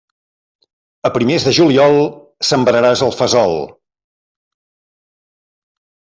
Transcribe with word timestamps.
A 1.09 1.11
primers 1.17 1.45
de 1.47 1.53
juliol, 1.57 1.97
sembraràs 2.53 3.05
el 3.09 3.15
fesol. 3.19 3.55